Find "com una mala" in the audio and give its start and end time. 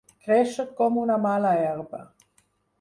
0.79-1.53